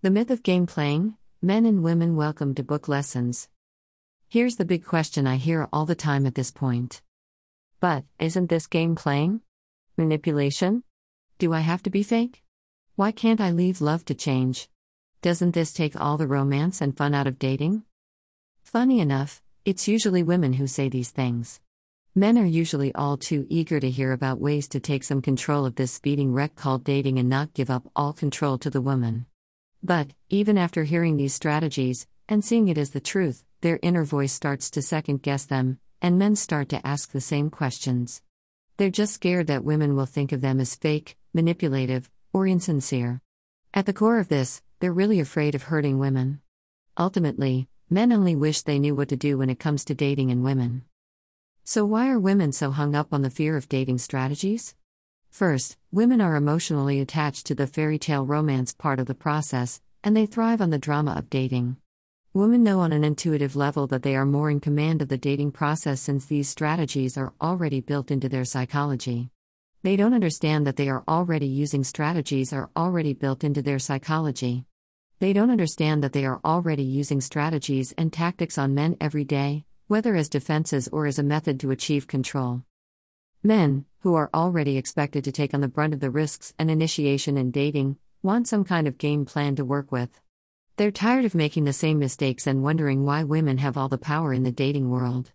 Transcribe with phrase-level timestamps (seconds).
[0.00, 3.48] The myth of game playing men and women welcome to book lessons.
[4.28, 7.02] Here's the big question I hear all the time at this point.
[7.80, 9.40] But, isn't this game playing?
[9.96, 10.84] Manipulation?
[11.40, 12.44] Do I have to be fake?
[12.94, 14.68] Why can't I leave love to change?
[15.20, 17.82] Doesn't this take all the romance and fun out of dating?
[18.62, 21.60] Funny enough, it's usually women who say these things.
[22.14, 25.74] Men are usually all too eager to hear about ways to take some control of
[25.74, 29.26] this speeding wreck called dating and not give up all control to the woman.
[29.82, 34.32] But, even after hearing these strategies, and seeing it as the truth, their inner voice
[34.32, 38.22] starts to second guess them, and men start to ask the same questions.
[38.76, 43.20] They're just scared that women will think of them as fake, manipulative, or insincere.
[43.74, 46.40] At the core of this, they're really afraid of hurting women.
[46.96, 50.44] Ultimately, men only wish they knew what to do when it comes to dating and
[50.44, 50.84] women.
[51.64, 54.74] So, why are women so hung up on the fear of dating strategies?
[55.30, 60.16] First, women are emotionally attached to the fairy tale romance part of the process, and
[60.16, 61.76] they thrive on the drama of dating.
[62.34, 65.52] Women know on an intuitive level that they are more in command of the dating
[65.52, 69.30] process since these strategies are already built into their psychology.
[69.82, 74.66] They don't understand that they are already using strategies are already built into their psychology.
[75.20, 79.64] They don't understand that they are already using strategies and tactics on men every day,
[79.86, 82.62] whether as defenses or as a method to achieve control.
[83.42, 87.36] Men, who are already expected to take on the brunt of the risks and initiation
[87.36, 90.20] in dating, want some kind of game plan to work with.
[90.76, 94.32] They're tired of making the same mistakes and wondering why women have all the power
[94.32, 95.32] in the dating world.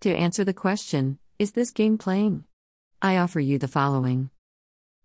[0.00, 2.44] To answer the question, is this game playing?
[3.02, 4.30] I offer you the following.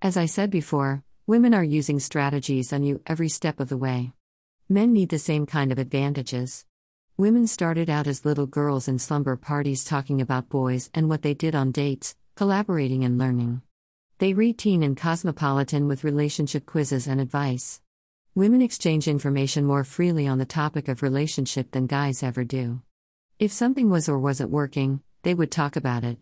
[0.00, 4.12] As I said before, women are using strategies on you every step of the way.
[4.68, 6.64] Men need the same kind of advantages.
[7.18, 11.32] Women started out as little girls in slumber parties talking about boys and what they
[11.32, 13.62] did on dates, collaborating and learning.
[14.18, 17.80] They read teen and cosmopolitan with relationship quizzes and advice.
[18.34, 22.82] Women exchange information more freely on the topic of relationship than guys ever do.
[23.38, 26.18] If something was or wasn't working, they would talk about it.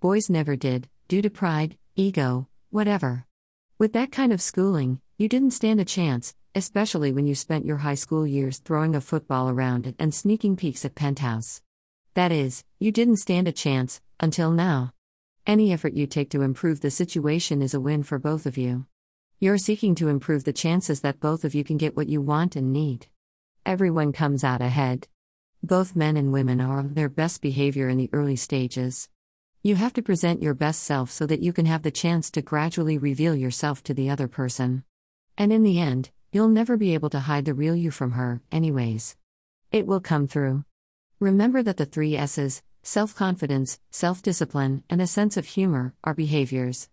[0.00, 3.24] Boys never did, due to pride, ego, whatever.
[3.78, 7.78] With that kind of schooling, you didn't stand a chance, especially when you spent your
[7.78, 11.62] high school years throwing a football around and sneaking peeks at Penthouse.
[12.12, 14.92] That is, you didn't stand a chance, until now.
[15.46, 18.84] Any effort you take to improve the situation is a win for both of you.
[19.40, 22.54] You're seeking to improve the chances that both of you can get what you want
[22.54, 23.06] and need.
[23.64, 25.08] Everyone comes out ahead.
[25.62, 29.08] Both men and women are on their best behavior in the early stages.
[29.62, 32.42] You have to present your best self so that you can have the chance to
[32.42, 34.84] gradually reveal yourself to the other person.
[35.38, 38.40] And in the end, you'll never be able to hide the real you from her,
[38.50, 39.16] anyways.
[39.70, 40.64] It will come through.
[41.20, 46.14] Remember that the three S's self confidence, self discipline, and a sense of humor are
[46.14, 46.88] behaviors.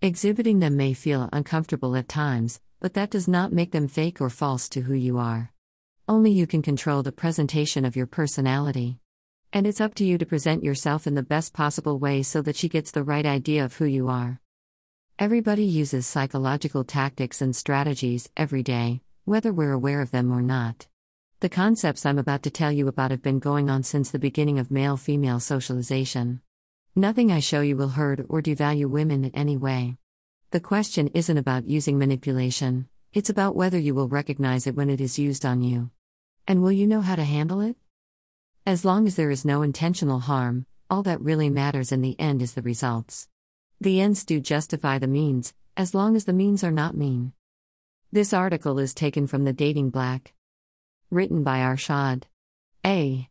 [0.00, 4.30] Exhibiting them may feel uncomfortable at times, but that does not make them fake or
[4.30, 5.52] false to who you are.
[6.08, 8.98] Only you can control the presentation of your personality.
[9.52, 12.56] And it's up to you to present yourself in the best possible way so that
[12.56, 14.40] she gets the right idea of who you are.
[15.16, 20.88] Everybody uses psychological tactics and strategies every day, whether we're aware of them or not.
[21.38, 24.58] The concepts I'm about to tell you about have been going on since the beginning
[24.58, 26.40] of male female socialization.
[26.96, 29.98] Nothing I show you will hurt or devalue women in any way.
[30.50, 35.00] The question isn't about using manipulation, it's about whether you will recognize it when it
[35.00, 35.92] is used on you.
[36.48, 37.76] And will you know how to handle it?
[38.66, 42.42] As long as there is no intentional harm, all that really matters in the end
[42.42, 43.28] is the results.
[43.84, 47.34] The ends do justify the means, as long as the means are not mean.
[48.10, 50.32] This article is taken from the Dating Black.
[51.10, 52.22] Written by Arshad.
[52.86, 53.28] A.